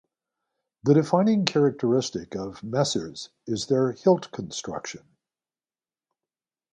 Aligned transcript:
The 0.81 0.95
defining 0.95 1.45
characteristic 1.45 2.35
of 2.35 2.61
messers 2.63 3.29
is 3.45 3.67
their 3.67 3.91
hilt 3.91 4.31
construction. 4.31 5.03